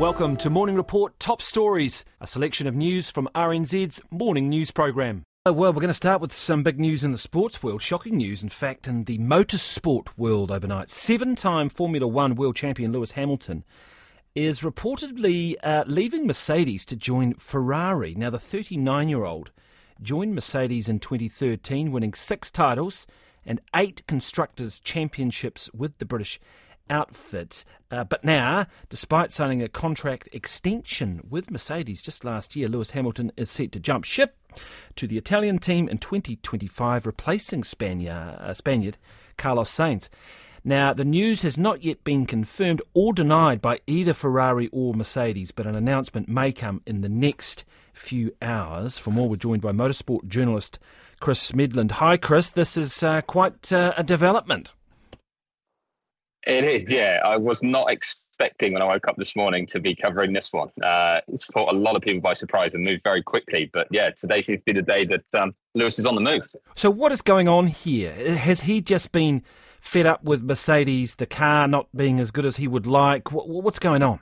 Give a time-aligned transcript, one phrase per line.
[0.00, 5.24] Welcome to Morning Report Top Stories, a selection of news from RNZ's morning news programme.
[5.46, 7.82] Uh, well, we're going to start with some big news in the sports world.
[7.82, 10.88] Shocking news, in fact, in the motorsport world overnight.
[10.88, 13.62] Seven time Formula One world champion Lewis Hamilton
[14.34, 18.14] is reportedly uh, leaving Mercedes to join Ferrari.
[18.14, 19.50] Now, the 39 year old
[20.00, 23.06] joined Mercedes in 2013, winning six titles
[23.44, 26.40] and eight Constructors' Championships with the British
[26.90, 27.64] outfit.
[27.90, 33.32] Uh, but now, despite signing a contract extension with Mercedes just last year, Lewis Hamilton
[33.36, 34.36] is set to jump ship
[34.96, 38.98] to the Italian team in 2025, replacing Spaniard, uh, Spaniard
[39.38, 40.08] Carlos Sainz.
[40.62, 45.52] Now, the news has not yet been confirmed or denied by either Ferrari or Mercedes,
[45.52, 47.64] but an announcement may come in the next
[47.94, 48.98] few hours.
[48.98, 50.78] For more, we're joined by motorsport journalist
[51.18, 51.92] Chris Medland.
[51.92, 52.50] Hi, Chris.
[52.50, 54.74] This is uh, quite uh, a development.
[56.46, 57.20] It is, yeah.
[57.24, 60.70] I was not expecting when I woke up this morning to be covering this one.
[60.82, 63.70] Uh, it's caught a lot of people by surprise and moved very quickly.
[63.70, 66.46] But yeah, today seems to be the day that um, Lewis is on the move.
[66.74, 68.12] So, what is going on here?
[68.36, 69.42] Has he just been
[69.80, 73.30] fed up with Mercedes, the car not being as good as he would like?
[73.30, 74.20] What's going on?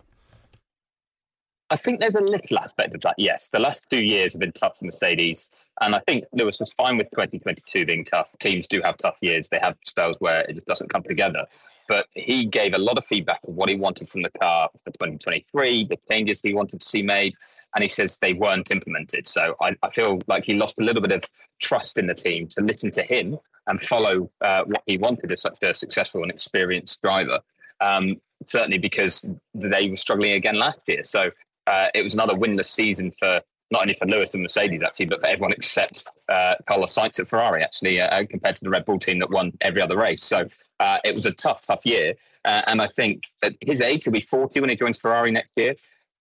[1.70, 3.14] I think there's a little aspect of that.
[3.18, 5.48] Yes, the last two years have been tough for Mercedes.
[5.80, 8.28] And I think Lewis was fine with 2022 being tough.
[8.40, 9.48] Teams do have tough years.
[9.48, 11.46] They have spells where it just doesn't come together
[11.88, 14.90] but he gave a lot of feedback of what he wanted from the car for
[14.92, 17.34] 2023, the changes he wanted to see made,
[17.74, 19.26] and he says they weren't implemented.
[19.26, 21.24] So I, I feel like he lost a little bit of
[21.60, 25.42] trust in the team to listen to him and follow uh, what he wanted as
[25.42, 27.40] such a successful and experienced driver.
[27.80, 31.02] Um, certainly because they were struggling again last year.
[31.02, 31.30] So
[31.66, 35.20] uh, it was another winless season for not only for Lewis and Mercedes actually, but
[35.20, 38.98] for everyone except uh, Carlos Sainz at Ferrari actually, uh, compared to the Red Bull
[38.98, 40.22] team that won every other race.
[40.22, 40.48] So
[40.80, 42.14] uh, it was a tough, tough year.
[42.44, 45.50] Uh, and I think at his age, he'll be 40 when he joins Ferrari next
[45.56, 45.74] year.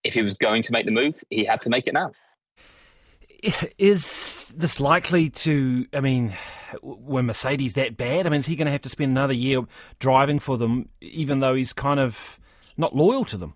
[0.04, 2.12] If he was going to make the move, he had to make it now.
[3.78, 5.86] Is this likely to?
[5.94, 6.36] I mean,
[6.82, 8.26] were Mercedes that bad?
[8.26, 9.62] I mean, is he going to have to spend another year
[10.00, 12.40] driving for them, even though he's kind of
[12.78, 13.54] not loyal to them?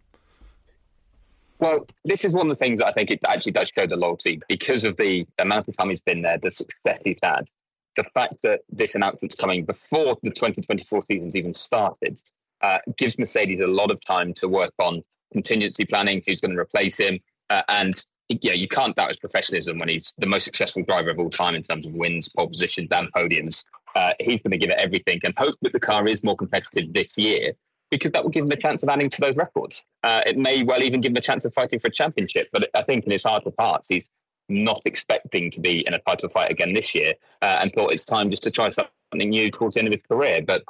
[1.61, 3.95] Well, this is one of the things that I think it actually does show the
[3.95, 7.47] loyalty because of the amount of time he's been there, the success he's had
[7.95, 12.21] the fact that this announcement's coming before the 2024 season's even started
[12.61, 16.59] uh, gives Mercedes a lot of time to work on contingency planning, who's going to
[16.59, 17.19] replace him.
[17.49, 17.95] Uh, and
[18.29, 21.55] yeah, you can't doubt his professionalism when he's the most successful driver of all time
[21.55, 23.63] in terms of wins, pole positions, and podiums.
[23.95, 26.93] Uh, he's going to give it everything and hope that the car is more competitive
[26.93, 27.53] this year
[27.91, 29.85] because that will give him a chance of adding to those records.
[30.03, 32.49] Uh, it may well even give him a chance of fighting for a championship.
[32.51, 34.09] But I think in his heart of hearts, he's
[34.49, 38.05] not expecting to be in a title fight again this year uh, and thought it's
[38.05, 38.91] time just to try something
[39.29, 40.41] new towards the end of his career.
[40.41, 40.63] But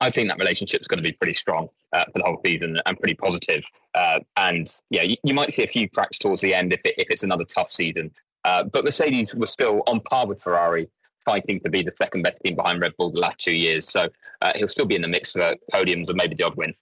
[0.00, 2.98] I think that relationship's going to be pretty strong uh, for the whole season and
[2.98, 3.64] pretty positive.
[3.94, 6.94] Uh, and yeah, you, you, might see a few cracks towards the end if, it,
[6.98, 8.10] if it's another tough season.
[8.44, 10.88] Uh, but Mercedes was still on par with Ferrari,
[11.26, 13.86] fighting to be the second best team behind Red Bull the last two years.
[13.86, 14.08] So
[14.40, 16.72] uh, he'll still be in the mix for podiums or maybe the odd win.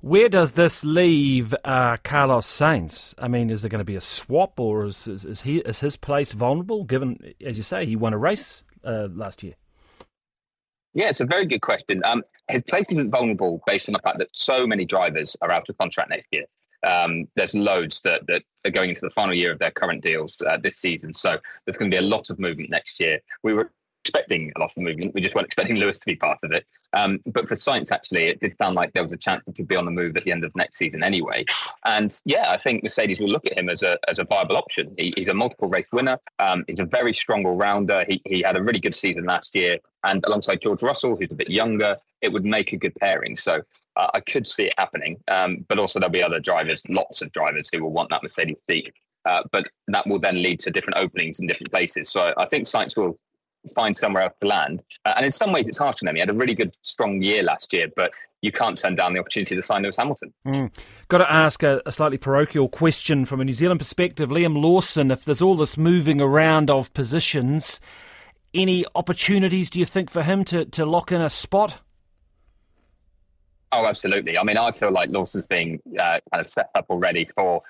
[0.00, 3.14] Where does this leave uh, Carlos Sainz?
[3.18, 5.80] I mean, is there going to be a swap, or is, is, is, he is
[5.80, 6.84] his place vulnerable?
[6.84, 9.56] Given, as you say, he won a race uh, last year.
[10.94, 12.00] Yeah, it's a very good question.
[12.04, 15.68] Um, his place isn't vulnerable based on the fact that so many drivers are out
[15.68, 16.46] of contract next year.
[16.82, 20.40] Um, there's loads that, that are going into the final year of their current deals
[20.40, 21.12] uh, this season.
[21.12, 23.20] So there's going to be a lot of movement next year.
[23.42, 23.70] We were
[24.10, 25.14] expecting a lot of movement.
[25.14, 26.66] We just weren't expecting Lewis to be part of it.
[26.92, 29.68] Um, but for Sainz, actually, it did sound like there was a chance he could
[29.68, 31.44] be on the move at the end of next season anyway.
[31.84, 34.94] And yeah, I think Mercedes will look at him as a as a viable option.
[34.98, 36.18] He, he's a multiple race winner.
[36.38, 38.04] Um, he's a very strong all rounder.
[38.08, 41.34] He he had a really good season last year, and alongside George Russell, who's a
[41.34, 43.36] bit younger, it would make a good pairing.
[43.36, 43.62] So.
[43.96, 47.32] Uh, I could see it happening, um, but also there'll be other drivers, lots of
[47.32, 48.94] drivers who will want that Mercedes seat.
[49.24, 52.08] Uh, but that will then lead to different openings in different places.
[52.08, 53.18] So I think Sainz will
[53.74, 54.82] find somewhere else to land.
[55.04, 56.16] Uh, and in some ways, it's harsh on him.
[56.16, 58.12] He had a really good, strong year last year, but
[58.42, 60.32] you can't turn down the opportunity to sign Lewis Hamilton.
[60.46, 60.72] Mm.
[61.08, 64.30] Got to ask a, a, slightly parochial question from a New Zealand perspective.
[64.30, 67.80] Liam Lawson, if there's all this moving around of positions,
[68.54, 71.78] any opportunities do you think for him to, to lock in a spot?
[73.72, 74.36] Oh, absolutely.
[74.36, 77.62] I mean, I feel like Lawson's being uh, kind of set up already for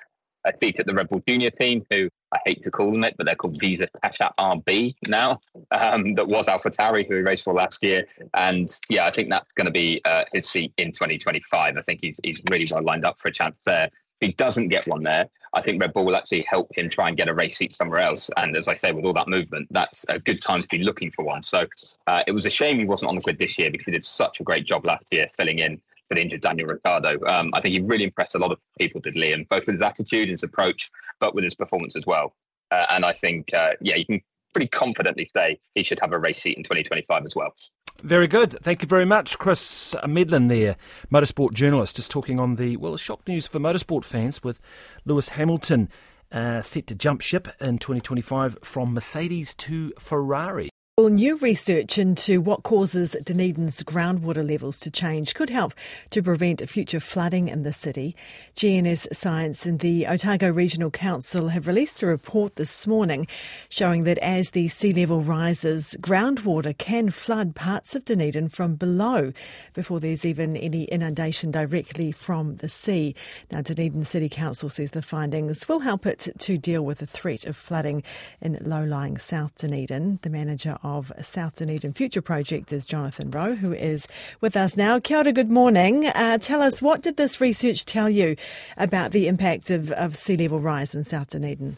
[0.45, 3.15] a seat at the Red Bull Junior team, who I hate to call them it,
[3.17, 5.41] but they're called Visa Cash RB now.
[5.71, 9.51] Um, that was AlphaTauri, who he raced for last year, and yeah, I think that's
[9.53, 11.77] going to be uh, his seat in 2025.
[11.77, 13.87] I think he's he's really well lined up for a chance there.
[14.21, 17.09] If he doesn't get one there, I think Red Bull will actually help him try
[17.09, 18.31] and get a race seat somewhere else.
[18.37, 21.11] And as I say, with all that movement, that's a good time to be looking
[21.11, 21.43] for one.
[21.43, 21.67] So
[22.07, 24.05] uh, it was a shame he wasn't on the grid this year because he did
[24.05, 27.25] such a great job last year filling in for the injured Daniel Ricciardo.
[27.25, 29.81] Um, I think he really impressed a lot of people, did Liam, both with his
[29.81, 30.91] attitude, and his approach,
[31.21, 32.35] but with his performance as well.
[32.73, 34.21] Uh, and I think, uh, yeah, you can
[34.53, 37.55] pretty confidently say he should have a race seat in 2025 as well.
[38.03, 38.57] Very good.
[38.61, 40.77] Thank you very much, Chris Medland there,
[41.13, 44.61] motorsport journalist, just talking on the, well, shock news for motorsport fans with
[45.05, 45.89] Lewis Hamilton
[46.33, 50.70] uh, set to jump ship in 2025 from Mercedes to Ferrari.
[51.01, 55.73] Well, new research into what causes Dunedin's groundwater levels to change could help
[56.11, 58.15] to prevent future flooding in the city.
[58.55, 63.27] GNS Science and the Otago Regional Council have released a report this morning
[63.71, 69.33] showing that as the sea level rises, groundwater can flood parts of Dunedin from below
[69.73, 73.15] before there's even any inundation directly from the sea.
[73.51, 77.47] Now, Dunedin City Council says the findings will help it to deal with the threat
[77.47, 78.03] of flooding
[78.43, 80.19] in low lying South Dunedin.
[80.21, 84.09] The manager of of South Dunedin Future Project is Jonathan Rowe, who is
[84.41, 84.99] with us now.
[84.99, 86.07] Kia ora, good morning.
[86.07, 88.37] Uh, tell us, what did this research tell you
[88.77, 91.77] about the impact of, of sea level rise in South Dunedin?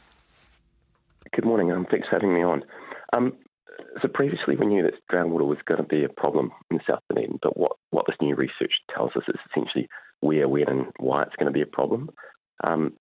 [1.35, 1.71] Good morning.
[1.71, 2.65] Um, thanks for having me on.
[3.13, 3.35] Um,
[4.01, 7.39] so previously we knew that groundwater was going to be a problem in South Dunedin,
[7.43, 9.89] but what, what this new research tells us is essentially
[10.21, 12.09] where, when and why it's going to be a problem.
[12.65, 12.95] Um,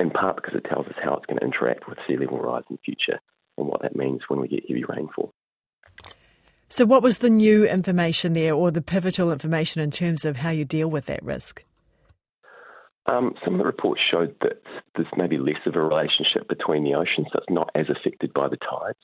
[0.00, 2.62] in part because it tells us how it's going to interact with sea level rise
[2.70, 3.20] in the future
[3.58, 5.32] and what that means when we get heavy rainfall.
[6.70, 10.50] So, what was the new information there, or the pivotal information in terms of how
[10.50, 11.64] you deal with that risk?
[13.06, 14.60] Um, some of the reports showed that
[14.94, 18.48] there's maybe less of a relationship between the oceans, so it's not as affected by
[18.48, 18.98] the tides,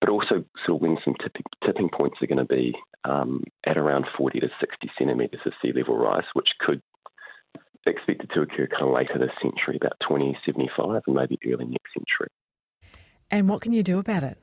[0.00, 2.72] but also sort of when some tipping, tipping points are going to be
[3.04, 6.80] um, at around 40 to 60 centimetres of sea level rise, which could
[7.84, 11.90] be expected to occur kind of later this century, about 2075 and maybe early next
[11.92, 12.30] century.
[13.30, 14.38] And what can you do about it?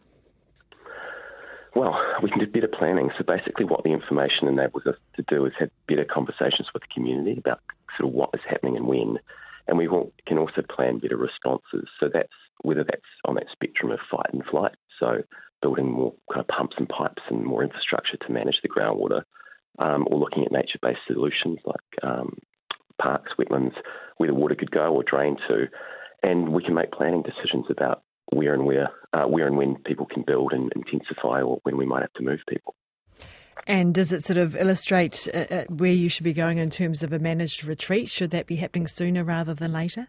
[1.76, 3.12] Well, we can do better planning.
[3.18, 6.94] So basically, what the information enables us to do is have better conversations with the
[6.94, 7.62] community about
[7.98, 9.20] sort of what is happening and when.
[9.68, 9.88] And we
[10.28, 11.88] can also plan better responses.
[12.00, 14.76] So that's whether that's on that spectrum of fight and flight.
[15.00, 15.24] So
[15.62, 19.24] building more kind of pumps and pipes and more infrastructure to manage the groundwater,
[19.80, 22.38] um, or looking at nature-based solutions like um,
[23.02, 23.76] parks, wetlands,
[24.18, 25.68] where the water could go or drain to.
[26.24, 30.06] And we can make planning decisions about where and where uh, where and when people
[30.06, 32.76] can build and intensify, or when we might have to move people.
[33.68, 37.04] And does it sort of illustrate uh, uh, where you should be going in terms
[37.04, 38.10] of a managed retreat?
[38.10, 40.08] Should that be happening sooner rather than later?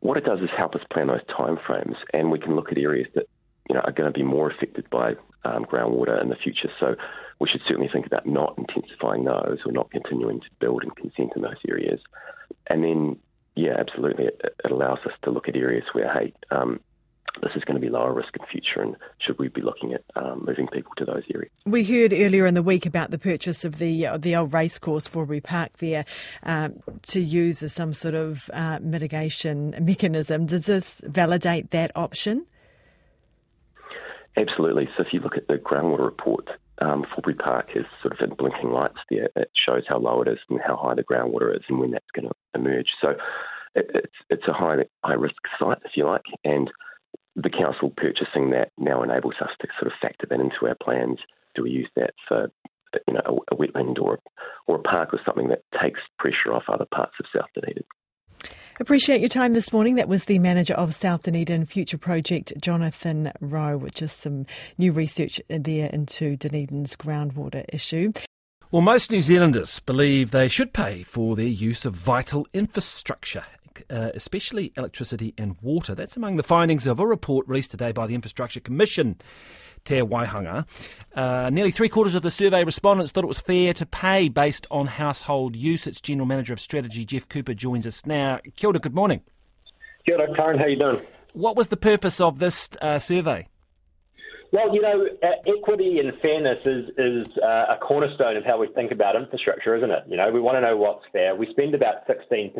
[0.00, 3.08] What it does is help us plan those timeframes, and we can look at areas
[3.14, 3.26] that
[3.68, 5.12] you know are going to be more affected by
[5.44, 6.70] um, groundwater in the future.
[6.80, 6.96] So
[7.38, 11.32] we should certainly think about not intensifying those or not continuing to build and consent
[11.36, 12.00] in those areas,
[12.68, 13.16] and then
[13.56, 14.26] yeah, absolutely.
[14.26, 16.80] It, it, allows us to look at areas where, hey, um,
[17.42, 20.02] this is going to be lower risk in future, and should we be looking at
[20.16, 21.50] um, moving people to those areas?
[21.64, 25.08] We heard earlier in the week about the purchase of the uh, the old racecourse
[25.08, 26.04] Forbury Park there
[26.42, 30.46] um, to use as some sort of uh, mitigation mechanism.
[30.46, 32.46] Does this validate that option?
[34.36, 34.88] Absolutely.
[34.96, 36.48] So if you look at the groundwater report,
[36.80, 39.28] um, Forbury Park is sort of in blinking lights there.
[39.36, 42.10] It shows how low it is and how high the groundwater is and when that's
[42.14, 42.88] going to emerge.
[43.00, 43.10] So
[43.74, 46.70] it, it's it's a high high risk site, if you like, and
[47.36, 51.18] the council purchasing that now enables us to sort of factor that into our plans.
[51.54, 52.50] Do we use that for
[53.06, 54.18] you know a, a wetland or
[54.66, 57.84] or a park or something that takes pressure off other parts of South Dunedin?
[58.80, 59.96] Appreciate your time this morning.
[59.96, 64.46] That was the manager of South Dunedin Future Project, Jonathan Rowe, with just some
[64.78, 68.14] new research there into Dunedin's groundwater issue.
[68.70, 73.44] Well, most New Zealanders believe they should pay for their use of vital infrastructure.
[73.88, 75.94] Uh, especially electricity and water.
[75.94, 79.16] That's among the findings of a report released today by the Infrastructure Commission.
[79.84, 80.66] Te Waihanga.
[81.14, 84.66] Uh, nearly three quarters of the survey respondents thought it was fair to pay based
[84.70, 85.86] on household use.
[85.86, 88.38] Its General Manager of Strategy, Geoff Cooper, joins us now.
[88.56, 89.20] Kia ora, good morning.
[90.06, 91.00] Kia ora, Corin, how you doing?
[91.32, 93.46] What was the purpose of this uh, survey?
[94.52, 98.66] Well, you know, uh, equity and fairness is, is uh, a cornerstone of how we
[98.74, 100.04] think about infrastructure, isn't it?
[100.08, 101.36] You know, we want to know what's fair.
[101.36, 102.50] We spend about 16%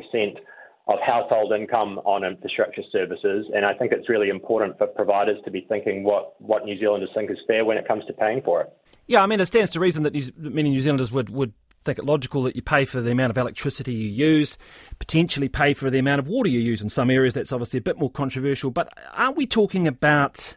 [0.90, 5.50] of household income on infrastructure services, and I think it's really important for providers to
[5.50, 8.62] be thinking what, what New Zealanders think is fair when it comes to paying for
[8.62, 8.73] it.
[9.06, 11.52] Yeah, I mean, it stands to reason that many New Zealanders would, would
[11.85, 14.59] think it logical that you pay for the amount of electricity you use,
[14.99, 17.35] potentially pay for the amount of water you use in some areas.
[17.35, 18.70] That's obviously a bit more controversial.
[18.70, 20.56] But aren't we talking about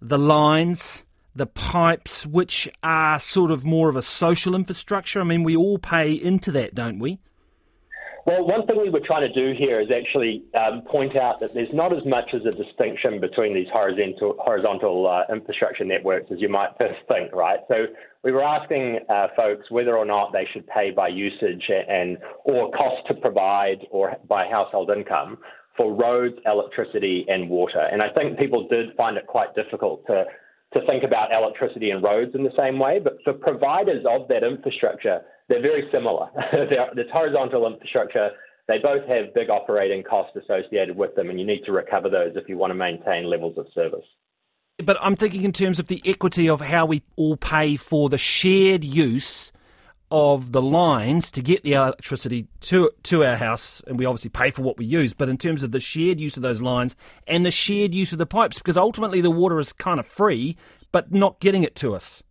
[0.00, 5.20] the lines, the pipes, which are sort of more of a social infrastructure.
[5.20, 7.20] I mean, we all pay into that, don't we?
[8.28, 11.54] Well, one thing we were trying to do here is actually um, point out that
[11.54, 16.38] there's not as much as a distinction between these horizontal, horizontal uh, infrastructure networks as
[16.38, 17.60] you might first think, right?
[17.68, 17.86] So
[18.22, 22.70] we were asking uh, folks whether or not they should pay by usage and or
[22.72, 25.38] cost to provide or by household income
[25.74, 27.88] for roads, electricity, and water.
[27.90, 30.24] And I think people did find it quite difficult to
[30.74, 33.00] to think about electricity and roads in the same way.
[33.02, 36.28] But for providers of that infrastructure, they're very similar.
[36.94, 38.30] This horizontal infrastructure.
[38.66, 42.32] They both have big operating costs associated with them, and you need to recover those
[42.36, 44.04] if you want to maintain levels of service.
[44.78, 48.18] But I'm thinking in terms of the equity of how we all pay for the
[48.18, 49.50] shared use
[50.10, 54.50] of the lines to get the electricity to to our house, and we obviously pay
[54.50, 55.14] for what we use.
[55.14, 56.94] But in terms of the shared use of those lines
[57.26, 60.56] and the shared use of the pipes, because ultimately the water is kind of free,
[60.92, 62.22] but not getting it to us.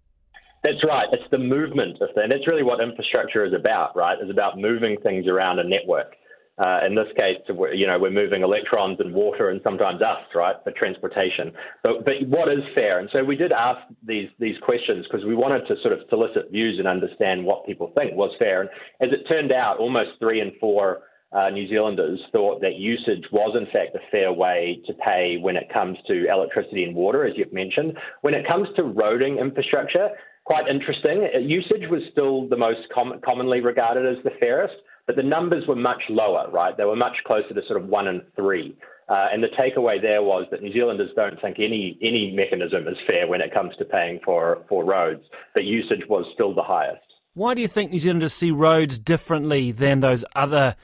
[0.68, 1.08] That's right.
[1.14, 2.24] It's the movement of things.
[2.24, 4.18] And that's really what infrastructure is about, right?
[4.20, 6.12] It's about moving things around a network.
[6.58, 10.58] Uh, in this case, you know, we're moving electrons and water and sometimes us, right,
[10.66, 11.54] for transportation.
[11.84, 13.00] But, but what is fair?
[13.00, 16.52] And so we did ask these these questions because we wanted to sort of solicit
[16.52, 18.62] views and understand what people think was fair.
[18.62, 18.70] And
[19.00, 23.56] as it turned out, almost three in four uh, New Zealanders thought that usage was
[23.56, 27.34] in fact a fair way to pay when it comes to electricity and water, as
[27.38, 27.98] you've mentioned.
[28.22, 30.10] When it comes to roading infrastructure,
[30.48, 31.28] quite interesting.
[31.36, 34.76] Uh, usage was still the most com- commonly regarded as the fairest,
[35.06, 36.76] but the numbers were much lower, right?
[36.78, 38.78] They were much closer to sort of one in three.
[39.10, 42.98] Uh, and the takeaway there was that New Zealanders don't think any any mechanism is
[43.06, 45.24] fair when it comes to paying for, for roads,
[45.54, 47.04] but usage was still the highest.
[47.34, 50.76] Why do you think New Zealanders see roads differently than those other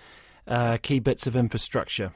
[0.45, 2.11] uh, key bits of infrastructure?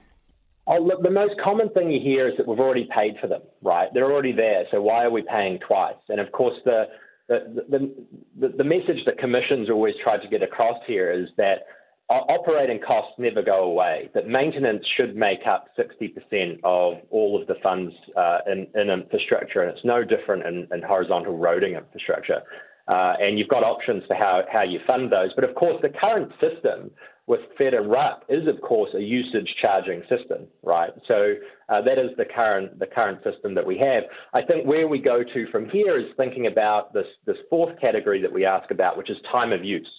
[0.68, 3.42] Oh, look, the most common thing you hear is that we've already paid for them,
[3.62, 3.88] right?
[3.94, 5.96] They're already there, so why are we paying twice?
[6.10, 6.84] And of course, the
[7.28, 7.94] the,
[8.40, 11.66] the, the message that commissions always try to get across here is that
[12.10, 17.56] operating costs never go away, that maintenance should make up 60% of all of the
[17.62, 22.42] funds uh, in, in, infrastructure, and it's no different in, in horizontal roading infrastructure.
[22.88, 25.32] Uh, and you've got options for how, how you fund those.
[25.36, 26.92] But of course, the current system
[27.28, 30.92] with Fed and RUC is, of course, a usage charging system, right?
[31.08, 31.34] So
[31.68, 34.04] uh, that is the current the current system that we have.
[34.34, 38.22] I think where we go to from here is thinking about this this fourth category
[38.22, 39.92] that we ask about, which is time of use,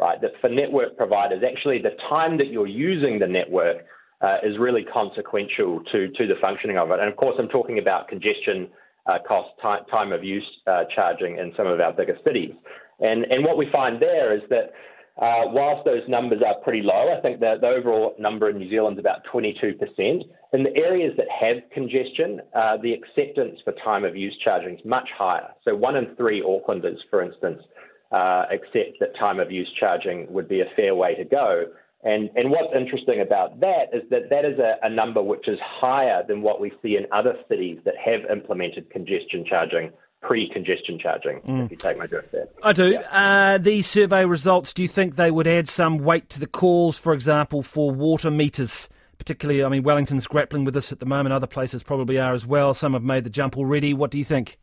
[0.00, 0.20] right?
[0.20, 3.86] That for network providers, actually the time that you're using the network
[4.20, 6.98] uh, is really consequential to to the functioning of it.
[6.98, 8.68] And of course, I'm talking about congestion
[9.06, 12.52] uh, cost, time, time of use uh, charging in some of our bigger cities.
[13.00, 14.72] And and what we find there is that
[15.20, 18.70] uh, whilst those numbers are pretty low, I think that the overall number in New
[18.70, 19.76] Zealand is about 22%.
[19.98, 24.84] In the areas that have congestion, uh, the acceptance for time of use charging is
[24.86, 25.48] much higher.
[25.64, 27.62] So one in three Aucklanders, for instance,
[28.10, 31.64] uh, accept that time of use charging would be a fair way to go.
[32.04, 35.58] And, and what's interesting about that is that that is a, a number which is
[35.62, 39.92] higher than what we see in other cities that have implemented congestion charging
[40.22, 41.64] pre-congestion charging, mm.
[41.64, 42.46] if you take my drift there.
[42.62, 42.92] I do.
[42.92, 43.00] Yeah.
[43.10, 46.98] Uh, these survey results, do you think they would add some weight to the calls,
[46.98, 48.88] for example, for water meters?
[49.18, 51.32] Particularly, I mean, Wellington's grappling with this at the moment.
[51.32, 52.72] Other places probably are as well.
[52.72, 53.94] Some have made the jump already.
[53.94, 54.58] What do you think?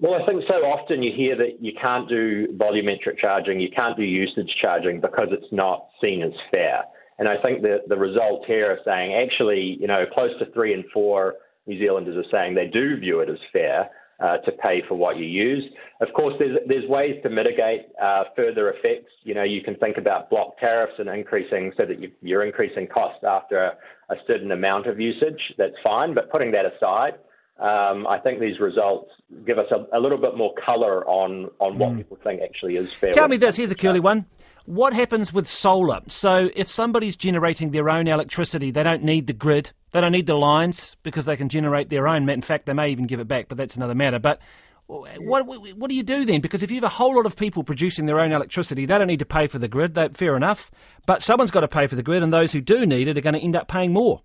[0.00, 3.96] Well, I think so often you hear that you can't do volumetric charging, you can't
[3.98, 6.84] do usage charging because it's not seen as fair.
[7.18, 10.72] And I think the, the results here are saying actually, you know, close to three
[10.72, 11.34] and four
[11.66, 13.90] New Zealanders are saying they do view it as fair
[14.20, 15.64] uh, to pay for what you use.
[16.00, 19.12] Of course, there's there's ways to mitigate uh, further effects.
[19.24, 22.86] You know, you can think about block tariffs and increasing so that you, are increasing
[22.86, 25.40] costs after a, a, certain amount of usage.
[25.58, 27.14] That's fine, but putting that aside.
[27.58, 29.10] Um, I think these results
[29.46, 31.98] give us a, a little bit more colour on, on what mm.
[31.98, 33.12] people think actually is fair.
[33.12, 33.56] Tell me this.
[33.56, 34.26] Here's a curly one.
[34.66, 36.00] What happens with solar?
[36.08, 40.26] So, if somebody's generating their own electricity, they don't need the grid they don't need
[40.26, 42.28] the lines because they can generate their own.
[42.28, 44.18] In fact, they may even give it back, but that's another matter.
[44.18, 44.40] But
[44.86, 46.40] what, what do you do then?
[46.40, 49.08] Because if you have a whole lot of people producing their own electricity, they don't
[49.08, 49.94] need to pay for the grid.
[49.94, 50.70] They, fair enough.
[51.06, 53.20] But someone's got to pay for the grid, and those who do need it are
[53.20, 54.22] going to end up paying more.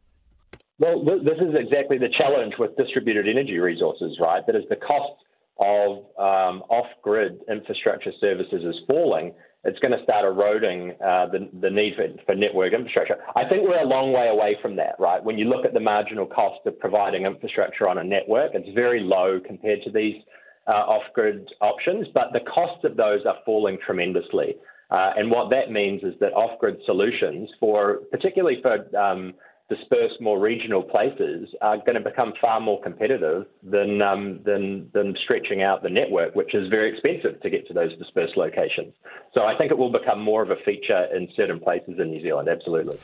[0.77, 4.45] Well, this is exactly the challenge with distributed energy resources, right?
[4.45, 5.23] That is the cost
[5.57, 9.33] of um, off-grid infrastructure services is falling
[9.65, 13.17] it's going to start eroding uh, the, the need for, for network infrastructure.
[13.35, 15.21] I think we're a long way away from that, right?
[15.23, 19.01] When you look at the marginal cost of providing infrastructure on a network, it's very
[19.01, 20.21] low compared to these
[20.67, 24.55] uh, off-grid options, but the costs of those are falling tremendously.
[24.91, 29.33] Uh, and what that means is that off-grid solutions, for particularly for um,
[29.69, 35.15] dispersed, more regional places are going to become far more competitive than um, than than
[35.23, 38.93] stretching out the network, which is very expensive to get to those dispersed locations.
[39.33, 42.21] So I think it will become more of a feature in certain places in New
[42.21, 42.47] Zealand.
[42.47, 42.99] Absolutely.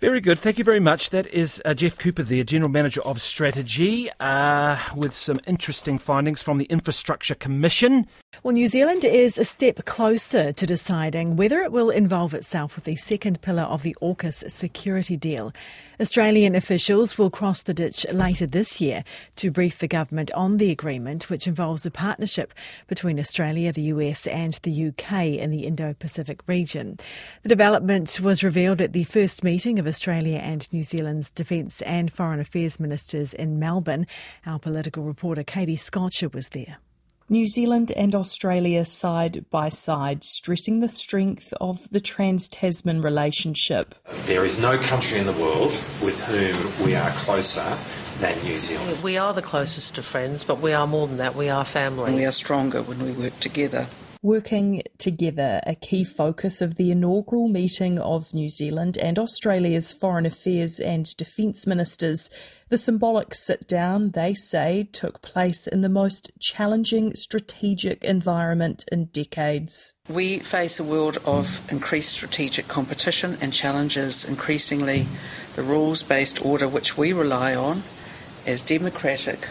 [0.00, 0.38] Very good.
[0.38, 1.10] Thank you very much.
[1.10, 6.40] That is uh, Geoff Cooper the General Manager of Strategy, uh, with some interesting findings
[6.40, 8.06] from the Infrastructure Commission.
[8.44, 12.84] Well, New Zealand is a step closer to deciding whether it will involve itself with
[12.84, 15.52] the second pillar of the AUKUS security deal.
[16.00, 19.02] Australian officials will cross the ditch later this year
[19.34, 22.54] to brief the government on the agreement, which involves a partnership
[22.86, 26.96] between Australia, the US, and the UK in the Indo Pacific region.
[27.42, 32.12] The development was revealed at the first meeting of Australia and New Zealand's Defence and
[32.12, 34.06] Foreign Affairs ministers in Melbourne.
[34.46, 36.78] Our political reporter Katie Scotcher was there.
[37.30, 43.94] New Zealand and Australia side by side, stressing the strength of the Trans Tasman relationship.
[44.24, 47.76] There is no country in the world with whom we are closer
[48.20, 49.02] than New Zealand.
[49.02, 51.34] We are the closest of friends, but we are more than that.
[51.34, 52.14] We are family.
[52.14, 53.88] We are stronger when we work together.
[54.22, 60.26] Working together, a key focus of the inaugural meeting of New Zealand and Australia's Foreign
[60.26, 62.28] Affairs and Defence Ministers.
[62.68, 69.04] The symbolic sit down, they say, took place in the most challenging strategic environment in
[69.04, 69.94] decades.
[70.08, 75.06] We face a world of increased strategic competition and challenges increasingly
[75.54, 77.84] the rules based order which we rely on
[78.44, 79.46] as democratic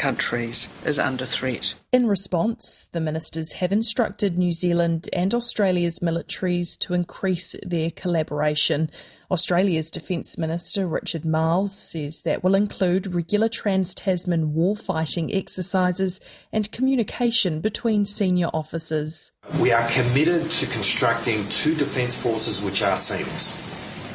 [0.00, 1.74] countries is under threat.
[1.92, 8.90] In response, the ministers have instructed New Zealand and Australia's militaries to increase their collaboration.
[9.30, 16.18] Australia's Defence Minister Richard Marles says that will include regular trans Tasman warfighting exercises
[16.50, 19.32] and communication between senior officers.
[19.60, 23.60] We are committed to constructing two defence forces which are seamless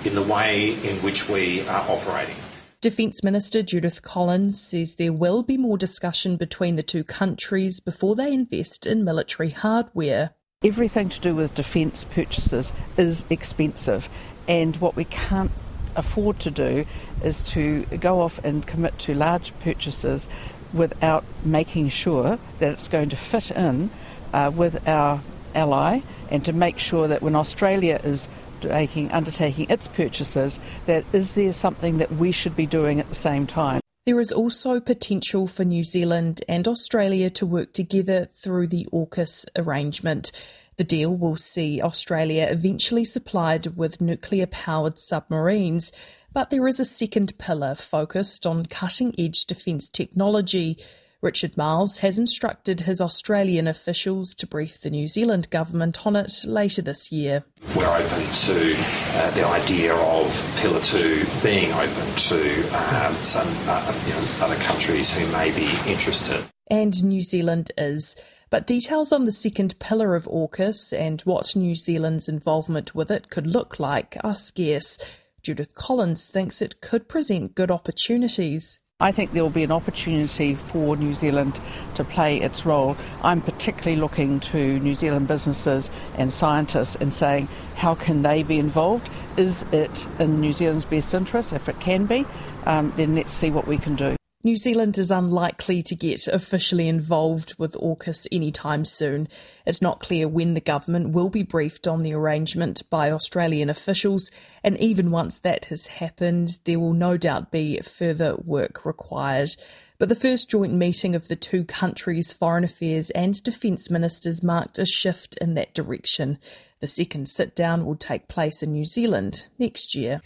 [0.03, 2.44] in the way in which we are operating.
[2.85, 8.13] Defence Minister Judith Collins says there will be more discussion between the two countries before
[8.13, 10.35] they invest in military hardware.
[10.63, 14.07] Everything to do with defence purchases is expensive,
[14.47, 15.49] and what we can't
[15.95, 16.85] afford to do
[17.23, 20.27] is to go off and commit to large purchases
[20.71, 23.89] without making sure that it's going to fit in
[24.31, 25.21] uh, with our
[25.55, 31.33] ally and to make sure that when Australia is undertaking, undertaking its purchases, that is
[31.33, 33.81] there something that we should be doing at the same time?
[34.05, 39.45] There is also potential for New Zealand and Australia to work together through the AUKUS
[39.55, 40.31] arrangement.
[40.77, 45.91] The deal will see Australia eventually supplied with nuclear powered submarines,
[46.33, 50.77] but there is a second pillar focused on cutting edge defence technology.
[51.25, 56.43] Richard Marles has instructed his Australian officials to brief the New Zealand government on it
[56.45, 57.43] later this year.
[57.75, 64.03] We're open to uh, the idea of Pillar 2 being open to um, some uh,
[64.05, 66.45] you know, other countries who may be interested.
[66.67, 68.15] And New Zealand is.
[68.51, 73.31] But details on the second pillar of AUKUS and what New Zealand's involvement with it
[73.31, 74.99] could look like are scarce.
[75.41, 78.79] Judith Collins thinks it could present good opportunities.
[79.01, 81.59] I think there will be an opportunity for New Zealand
[81.95, 82.95] to play its role.
[83.23, 88.57] I'm particularly looking to New Zealand businesses and scientists and saying, how can they be
[88.57, 89.09] involved?
[89.35, 91.51] Is it in New Zealand's best interest?
[91.51, 92.25] If it can be,
[92.65, 94.15] um, then let's see what we can do.
[94.45, 99.27] New Zealand is unlikely to get officially involved with AUKUS anytime soon.
[99.65, 104.29] It's not clear when the government will be briefed on the arrangement by Australian officials,
[104.63, 109.49] and even once that has happened, there will no doubt be further work required.
[109.97, 114.77] But the first joint meeting of the two countries' foreign affairs and defence ministers marked
[114.77, 116.37] a shift in that direction.
[116.81, 120.21] The second sit down will take place in New Zealand next year.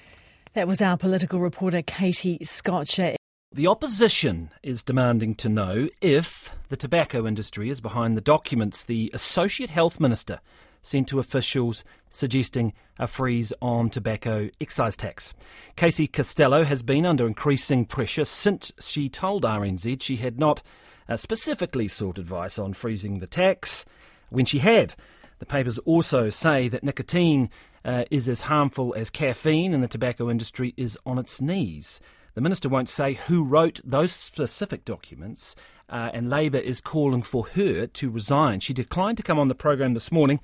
[0.56, 3.16] That was our political reporter Katie Scotcher.
[3.52, 9.10] The opposition is demanding to know if the tobacco industry is behind the documents the
[9.12, 10.40] Associate Health Minister
[10.84, 15.34] sent to officials suggesting a freeze on tobacco excise tax.
[15.76, 20.62] Casey Costello has been under increasing pressure since she told RNZ she had not
[21.10, 23.84] uh, specifically sought advice on freezing the tax
[24.30, 24.94] when she had.
[25.40, 27.50] The papers also say that nicotine
[27.84, 32.00] uh, is as harmful as caffeine and the tobacco industry is on its knees.
[32.36, 35.56] The minister won't say who wrote those specific documents,
[35.90, 38.60] uh, and Labour is calling for her to resign.
[38.60, 40.40] She declined to come on the program this morning,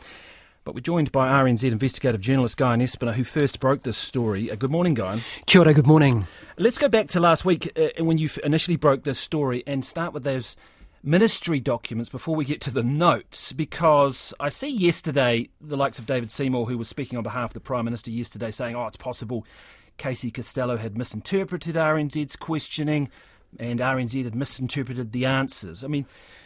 [0.64, 4.50] but we're joined by RNZ investigative journalist Guy Espiner, who first broke this story.
[4.50, 5.22] Uh, good morning, Guy.
[5.46, 6.26] Kia ora, good morning.
[6.58, 10.12] Let's go back to last week uh, when you initially broke this story and start
[10.12, 10.56] with those
[11.04, 16.08] ministry documents before we get to the notes because I see yesterday the likes of
[16.08, 18.98] David Seymour, who was speaking on behalf of the Prime Minister yesterday, saying, oh, it's
[18.98, 19.46] possible
[19.98, 23.10] Casey Costello had misinterpreted RNZ's questioning
[23.60, 25.84] and RNZ had misinterpreted the answers.
[25.84, 26.06] I mean,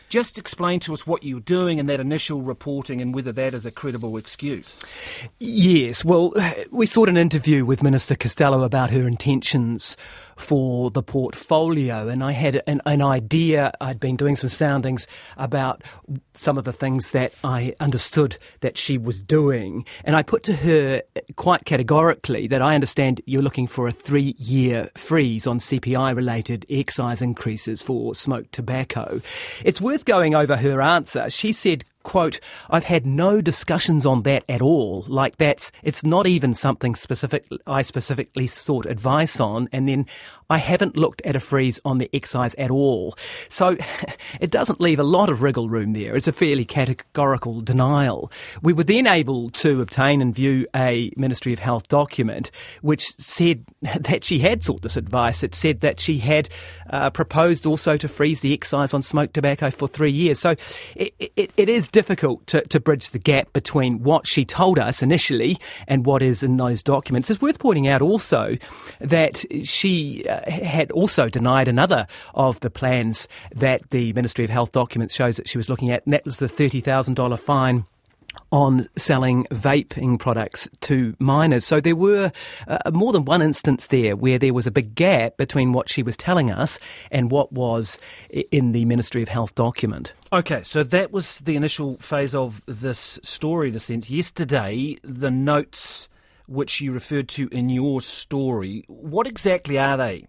[0.09, 3.53] just explain to us what you were doing in that initial reporting and whether that
[3.53, 4.79] is a credible excuse.
[5.39, 6.33] Yes, well,
[6.71, 9.95] we sought an interview with Minister Costello about her intentions
[10.39, 12.07] for the portfolio.
[12.07, 15.83] And I had an, an, idea, I'd been doing some soundings about
[16.33, 19.85] some of the things that I understood that she was doing.
[20.03, 21.03] And I put to her
[21.35, 26.65] quite categorically that I understand you're looking for a three year freeze on CPI related
[26.69, 29.21] excise increases for smoked tobacco.
[29.65, 31.29] It's worth going over her answer.
[31.29, 32.39] She said, quote,
[32.71, 35.05] I've had no discussions on that at all.
[35.07, 39.69] Like that's, it's not even something specific, I specifically sought advice on.
[39.71, 40.07] And then
[40.49, 43.15] I haven't looked at a freeze on the excise at all.
[43.47, 43.77] So
[44.41, 46.15] it doesn't leave a lot of wriggle room there.
[46.15, 48.31] It's a fairly categorical denial.
[48.63, 52.49] We were then able to obtain and view a Ministry of Health document
[52.81, 55.43] which said that she had sought this advice.
[55.43, 56.49] It said that she had
[56.89, 60.39] uh, proposed also to freeze the excise on smoked tobacco for three years.
[60.39, 60.55] So
[60.95, 65.03] it, it, it is difficult to, to bridge the gap between what she told us
[65.03, 67.29] initially and what is in those documents.
[67.29, 68.55] It's worth pointing out also
[69.01, 74.71] that she uh, had also denied another of the plans that the Ministry of Health
[74.71, 77.83] document shows that she was looking at, and that was the $30,000 fine
[78.51, 81.65] on selling vaping products to minors.
[81.65, 82.31] So there were
[82.67, 86.03] uh, more than one instance there where there was a big gap between what she
[86.03, 86.79] was telling us
[87.11, 87.99] and what was
[88.51, 90.13] in the Ministry of Health document.
[90.31, 94.09] Okay, so that was the initial phase of this story, in a sense.
[94.09, 96.09] Yesterday, the notes
[96.47, 100.25] which you referred to in your story, what exactly are they?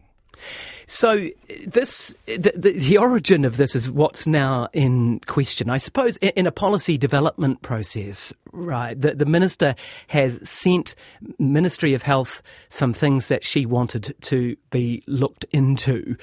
[0.87, 1.29] So
[1.67, 5.71] this the, the, the, origin of this is what's now in question.
[5.71, 9.01] I suppose in a policy development process, right?
[9.01, 9.77] The, the minister
[10.09, 10.97] has sent
[11.39, 16.17] Ministry of Health some things that she wanted to be looked into.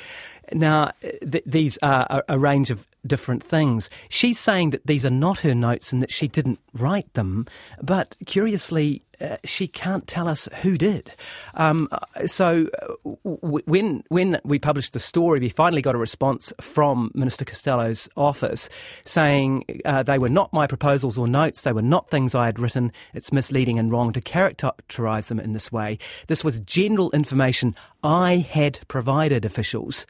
[0.51, 3.89] Now, th- these are a, a range of different things.
[4.10, 7.47] She's saying that these are not her notes and that she didn't write them,
[7.82, 11.13] but curiously, uh, she can't tell us who did.
[11.56, 11.89] Um,
[12.25, 17.12] so uh, w- when when we published the story, we finally got a response from
[17.13, 18.69] Minister Costello's office
[19.03, 21.62] saying uh, they were not my proposals or notes.
[21.62, 22.91] They were not things I had written.
[23.13, 25.97] It's misleading and wrong to characterise them in this way.
[26.27, 30.06] This was general information I had provided officials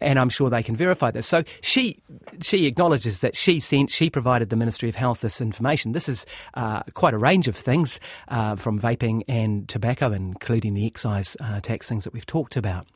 [0.00, 1.26] and I'm sure they can verify this.
[1.26, 2.02] So she
[2.40, 5.92] she acknowledges that she sent she provided the Ministry of Health this information.
[5.92, 10.86] This is uh, quite a range of things uh, from vaping and tobacco, including the
[10.86, 12.86] excise uh, tax things that we've talked about.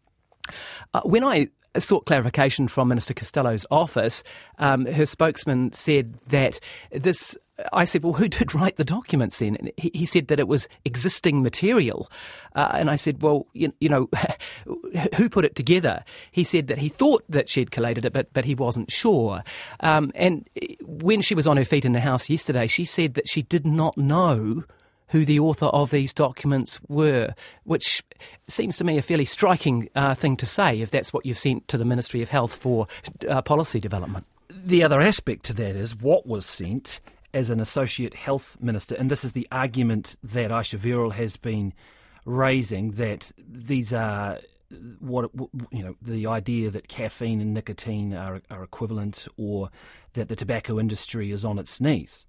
[0.94, 4.22] Uh, when I sought clarification from Minister Costello's office,
[4.58, 6.58] um, her spokesman said that
[6.90, 7.36] this
[7.72, 9.56] I said, well, who did write the documents then?
[9.56, 12.10] And he, he said that it was existing material.
[12.54, 14.08] Uh, and I said, well, you, you, know,
[15.16, 16.04] who put it together?
[16.30, 19.42] He said that he thought that she'd collated it, but, but he wasn't sure.
[19.80, 20.48] Um, and
[20.82, 23.66] when she was on her feet in the House yesterday, she said that she did
[23.66, 24.64] not know
[25.10, 28.02] who the author of these documents were, which
[28.48, 31.66] seems to me a fairly striking uh, thing to say if that's what you've sent
[31.68, 32.86] to the Ministry of Health for
[33.28, 34.24] uh, policy development.
[34.48, 37.00] The other aspect to that is what was sent
[37.32, 41.72] as an associate health minister, and this is the argument that Ayesha Verrall has been
[42.24, 44.38] raising that these are
[45.00, 45.30] what
[45.72, 49.70] you know the idea that caffeine and nicotine are, are equivalent, or
[50.12, 52.26] that the tobacco industry is on its knees.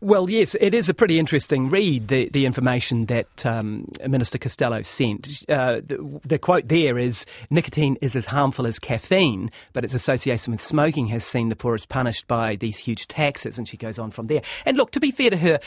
[0.00, 4.82] Well, yes, it is a pretty interesting read, the, the information that um, Minister Costello
[4.82, 5.42] sent.
[5.48, 10.52] Uh, the, the, quote there is nicotine is as harmful as caffeine, but its association
[10.52, 13.56] with smoking has seen the poorest punished by these huge taxes.
[13.56, 14.42] And she goes on from there.
[14.66, 15.60] And look, to be fair to her,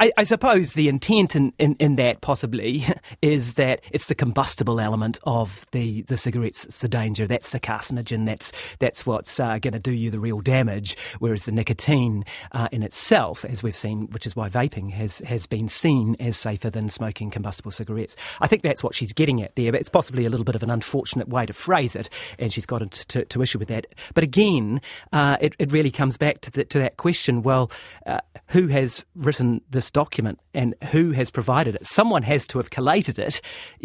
[0.00, 2.84] I, I suppose the intent in, in, in, that possibly
[3.22, 6.64] is that it's the combustible element of the, the cigarettes.
[6.64, 7.28] It's the danger.
[7.28, 8.26] That's the carcinogen.
[8.26, 10.96] That's, that's what's uh, going to do you the real damage.
[11.20, 15.18] Whereas the nicotine uh, in itself itself, as we've seen, which is why vaping has,
[15.18, 18.16] has been seen as safer than smoking combustible cigarettes.
[18.40, 20.62] I think that's what she's getting at there, but it's possibly a little bit of
[20.62, 23.86] an unfortunate way to phrase it, and she's got to, to, to issue with that.
[24.14, 24.80] But again,
[25.12, 27.70] uh, it, it really comes back to, the, to that question well,
[28.06, 31.86] uh, who has written this document and who has provided it?
[31.86, 33.40] Someone has to have collated it.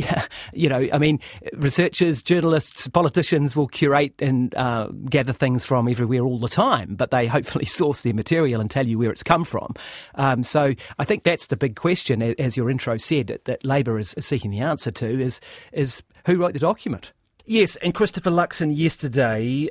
[0.53, 1.19] you know, I mean,
[1.53, 7.11] researchers, journalists, politicians will curate and uh, gather things from everywhere all the time, but
[7.11, 9.73] they hopefully source their material and tell you where it's come from.
[10.15, 13.99] Um, so I think that's the big question, as your intro said, that, that Labour
[13.99, 15.39] is seeking the answer to is
[15.71, 17.13] is who wrote the document.
[17.49, 19.69] Yes, and Christopher Luxon yesterday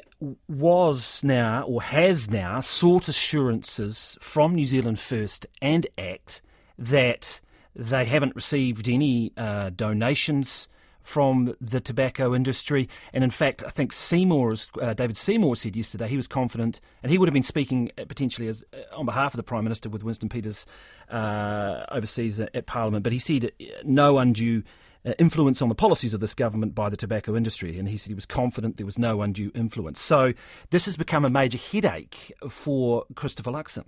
[0.48, 6.40] was now, or has now, sought assurances from New Zealand First and ACT
[6.78, 7.40] that
[7.76, 10.66] They haven't received any uh, donations
[11.02, 12.88] from the tobacco industry.
[13.12, 17.12] And in fact, I think Seymour, uh, David Seymour said yesterday, he was confident, and
[17.12, 19.90] he would have been speaking uh, potentially as uh, on behalf of the Prime Minister
[19.90, 20.66] with Winston Peters
[21.10, 24.62] uh, overseas at Parliament, but he said uh, no undue
[25.06, 27.78] uh, influence on the policies of this government by the tobacco industry.
[27.78, 30.00] And he said he was confident there was no undue influence.
[30.00, 30.32] So
[30.70, 33.84] this has become a major headache for Christopher Luxon.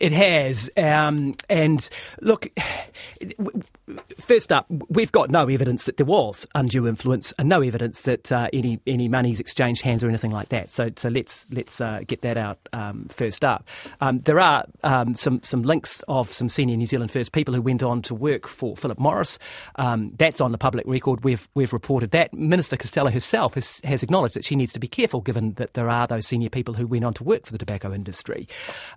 [0.00, 0.68] It has.
[0.76, 1.88] Um, and
[2.20, 2.48] look,
[4.18, 8.32] first up, we've got no evidence that there was undue influence and no evidence that
[8.32, 10.70] uh, any any money's exchanged hands or anything like that.
[10.70, 13.68] So so let's let's uh, get that out um, first up.
[14.00, 17.62] Um, there are um, some some links of some senior New Zealand First people who
[17.62, 19.38] went on to work for Philip Morris.
[19.76, 21.22] Um, that's on the public record.
[21.22, 22.32] We've we've reported that.
[22.32, 25.90] Minister Costello herself has, has acknowledged that she needs to be careful, given that there
[25.90, 28.48] are those senior people who went on to work for the tobacco industry.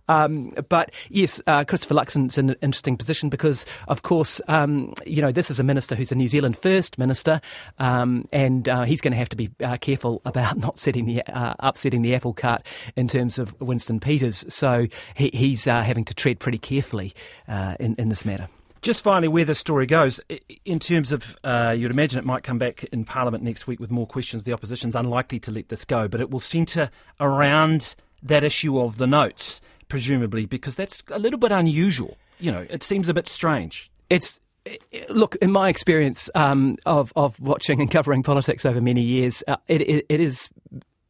[0.07, 5.21] Um, but yes, uh, Christopher Luxon's in an interesting position because, of course, um, you
[5.21, 7.41] know this is a minister who's a New Zealand First minister,
[7.77, 11.21] um, and uh, he's going to have to be uh, careful about not setting the
[11.27, 14.45] uh, upsetting the apple cart in terms of Winston Peters.
[14.47, 17.13] So he, he's uh, having to tread pretty carefully
[17.49, 18.47] uh, in in this matter.
[18.81, 20.21] Just finally, where this story goes,
[20.63, 23.91] in terms of, uh, you'd imagine it might come back in Parliament next week with
[23.91, 24.43] more questions.
[24.43, 26.89] The opposition's unlikely to let this go, but it will centre
[27.19, 32.17] around that issue of the notes, presumably, because that's a little bit unusual.
[32.39, 33.91] You know, it seems a bit strange.
[34.09, 34.39] It's
[35.09, 39.57] look in my experience um, of of watching and covering politics over many years, uh,
[39.67, 40.49] it, it, it is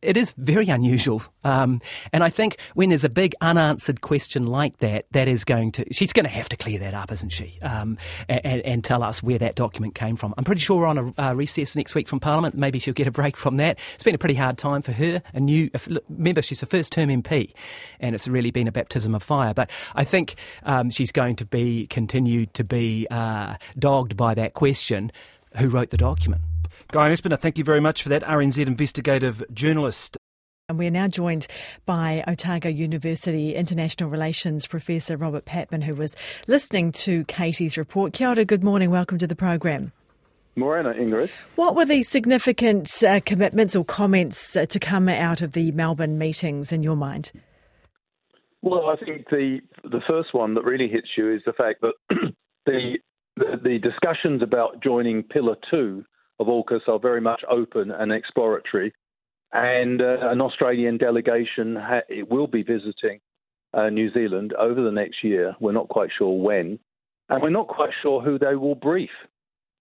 [0.01, 1.21] it is very unusual.
[1.43, 1.81] Um,
[2.13, 5.85] and I think when there's a big unanswered question like that, that is going to,
[5.91, 7.57] she's going to have to clear that up, isn't she?
[7.62, 10.33] Um, and, and, tell us where that document came from.
[10.38, 12.55] I'm pretty sure we're on a uh, recess next week from Parliament.
[12.55, 13.77] Maybe she'll get a break from that.
[13.93, 15.21] It's been a pretty hard time for her.
[15.33, 15.69] A new,
[16.07, 17.53] remember, she's a first term MP,
[17.99, 19.53] and it's really been a baptism of fire.
[19.53, 24.53] But I think um, she's going to be continued to be uh, dogged by that
[24.53, 25.12] question
[25.57, 26.41] who wrote the document?
[26.91, 28.23] Guy Espiner, thank you very much for that.
[28.23, 30.17] RNZ investigative journalist.
[30.67, 31.45] And we're now joined
[31.86, 36.15] by Otago University International Relations Professor Robert Patman, who was
[36.47, 38.13] listening to Katie's report.
[38.13, 38.89] Kia ora, good morning.
[38.89, 39.91] Welcome to the program.
[40.56, 41.30] Morena, Ingrid.
[41.56, 46.17] What were the significant uh, commitments or comments uh, to come out of the Melbourne
[46.17, 47.32] meetings in your mind?
[48.63, 51.93] Well, I think the the first one that really hits you is the fact that
[52.65, 52.97] the,
[53.38, 56.04] the the discussions about joining Pillar Two
[56.39, 58.93] of AUKUS are very much open and exploratory.
[59.52, 63.19] And uh, an Australian delegation ha- will be visiting
[63.73, 65.56] uh, New Zealand over the next year.
[65.60, 66.80] We're not quite sure when.
[67.30, 69.10] And we're not quite sure who they will brief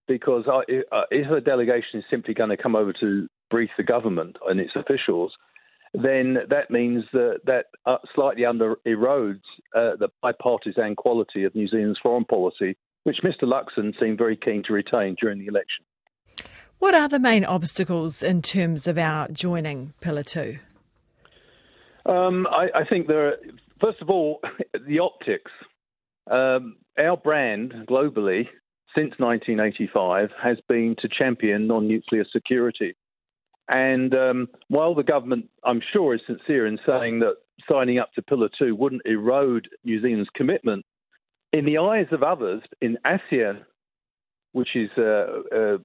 [0.07, 4.59] because if a delegation is simply going to come over to brief the government and
[4.59, 5.31] its officials,
[5.93, 9.41] then that means that that uh, slightly under erodes
[9.75, 13.43] uh, the bipartisan quality of New Zealand's foreign policy, which Mr.
[13.43, 15.85] Luxon seemed very keen to retain during the election.
[16.79, 20.57] What are the main obstacles in terms of our joining Pillar 2?
[22.05, 23.35] Um, I, I, think there are,
[23.81, 24.39] first of all,
[24.87, 25.51] the optics.
[26.31, 28.47] Um, our brand globally
[28.95, 32.95] since 1985 has been to champion non nuclear security.
[33.67, 37.35] And um, while the government, I'm sure, is sincere in saying that
[37.69, 40.85] signing up to Pillar 2 wouldn't erode New Zealand's commitment,
[41.51, 43.65] in the eyes of others in ASEAN
[44.51, 45.77] which is, uh, uh,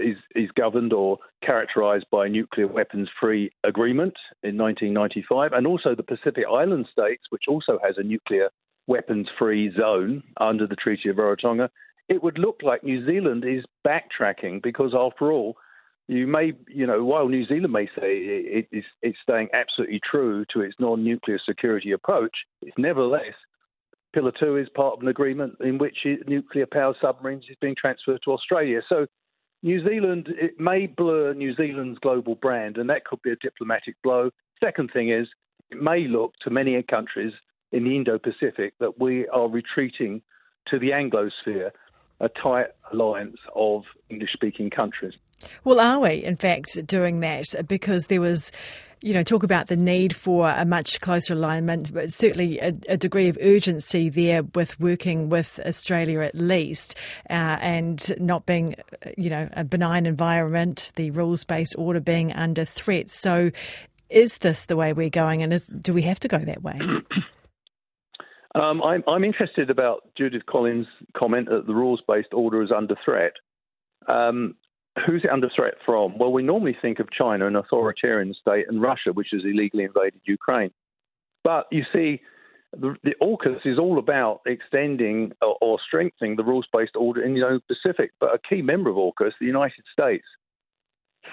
[0.00, 5.94] is, is governed or characterized by a nuclear weapons free agreement in 1995, and also
[5.94, 8.50] the Pacific Island states, which also has a nuclear
[8.86, 11.68] weapons free zone under the Treaty of Rarotonga,
[12.08, 15.56] it would look like New Zealand is backtracking because, after all,
[16.08, 20.44] you may, you know, while New Zealand may say it is it's staying absolutely true
[20.52, 23.34] to its non nuclear security approach, it's nevertheless
[24.12, 28.20] Pillar 2 is part of an agreement in which nuclear power submarines is being transferred
[28.24, 28.80] to Australia.
[28.88, 29.06] So
[29.62, 33.94] New Zealand, it may blur New Zealand's global brand, and that could be a diplomatic
[34.02, 34.30] blow.
[34.58, 35.28] Second thing is,
[35.70, 37.32] it may look to many countries
[37.70, 40.22] in the Indo Pacific that we are retreating
[40.68, 41.70] to the Anglosphere,
[42.20, 45.14] a tight alliance of English speaking countries.
[45.64, 47.46] Well, are we, in fact, doing that?
[47.66, 48.52] Because there was
[49.02, 52.96] you know, talk about the need for a much closer alignment, but certainly a, a
[52.96, 56.94] degree of urgency there with working with Australia at least,
[57.30, 58.74] uh, and not being,
[59.16, 63.10] you know, a benign environment, the rules based order being under threat.
[63.10, 63.50] So,
[64.10, 66.78] is this the way we're going, and is, do we have to go that way?
[68.52, 72.96] Um, I'm, I'm, interested about Judith Collins' comment that the rules based order is under
[73.04, 73.34] threat.
[74.08, 74.56] Um,
[75.06, 76.18] Who's it under threat from?
[76.18, 80.20] Well, we normally think of China, an authoritarian state, and Russia, which has illegally invaded
[80.24, 80.72] Ukraine.
[81.44, 82.20] But you see,
[82.72, 87.34] the, the AUKUS is all about extending or, or strengthening the rules based order in
[87.34, 88.10] the Indo Pacific.
[88.20, 90.26] But a key member of AUKUS, the United States,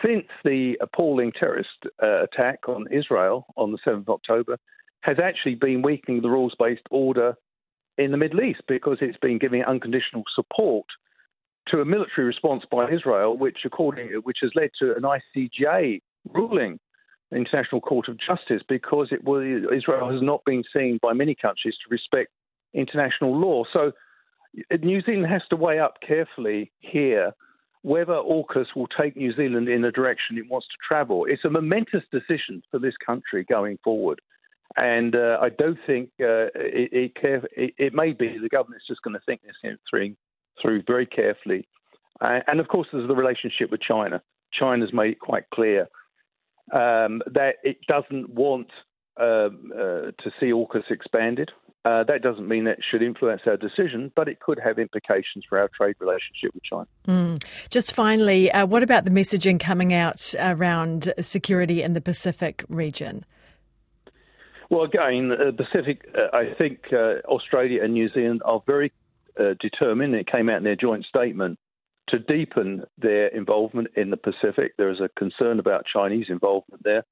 [0.03, 1.69] since the appalling terrorist
[2.01, 4.57] uh, attack on Israel on the 7th of October,
[5.01, 7.35] has actually been weakening the rules based order
[7.97, 10.85] in the Middle East because it's been giving unconditional support
[11.71, 16.01] to a military response by Israel, which according which has led to an ICJ
[16.33, 16.79] ruling,
[17.33, 19.43] International Court of Justice, because it was
[19.75, 22.31] Israel has not been seen by many countries to respect
[22.73, 23.63] international law.
[23.73, 23.91] So
[24.81, 27.33] New Zealand has to weigh up carefully here
[27.83, 31.25] whether AUKUS will take New Zealand in the direction it wants to travel.
[31.25, 34.19] It's a momentous decision for this country going forward.
[34.75, 39.01] And uh, I don't think uh, it, it, it, it, may be the government's just
[39.03, 40.15] going to think this through,
[40.61, 41.67] through very carefully.
[42.19, 44.21] Uh, and of course, there's the relationship with China.
[44.51, 45.87] China's made it quite clear
[46.73, 48.69] um, that it doesn't want
[49.17, 51.51] um, uh, to see AUKUS expanded.
[51.85, 55.57] Uh, that doesn't mean that should influence our decision, but it could have implications for
[55.57, 56.87] our trade relationship with China.
[57.07, 57.43] Mm.
[57.69, 63.25] Just finally, uh, what about the messaging coming out around security in the Pacific region?
[64.69, 68.91] Well, again, the Pacific, uh, I think uh, Australia and New Zealand are very
[69.39, 71.57] uh, determined, it came out in their joint statement,
[72.09, 74.73] to deepen their involvement in the Pacific.
[74.77, 77.03] There is a concern about Chinese involvement there.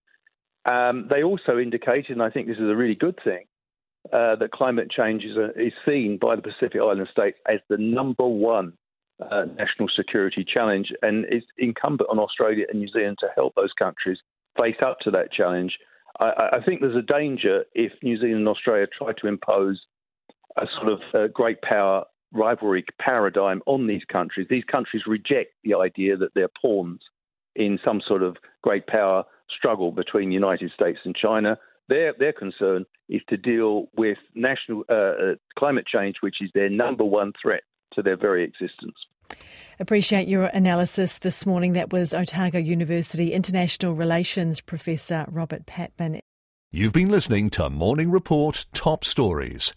[0.66, 3.46] Um, they also indicated, and I think this is a really good thing,
[4.14, 7.78] uh, that climate change is, a, is, seen by the Pacific Island states as the
[7.78, 8.74] number one
[9.20, 13.74] uh, national security challenge, and it's incumbent on Australia and New Zealand to help those
[13.78, 14.20] countries
[14.58, 15.78] face up to that challenge.
[16.20, 19.82] I, I think there's a danger if New Zealand and Australia try to impose
[20.58, 24.48] a sort of uh, great power rivalry paradigm on these countries.
[24.50, 27.02] These countries reject the idea that they're pawns
[27.56, 31.58] in some sort of great power struggle between the United States and China.
[31.88, 36.70] Their their concern is to deal with national uh, uh, climate change, which is their
[36.70, 37.62] number one threat
[37.94, 38.96] to their very existence.
[39.80, 41.74] Appreciate your analysis this morning.
[41.74, 46.20] That was Otago University International Relations Professor Robert Patman.
[46.72, 49.74] You've been listening to Morning Report Top Stories.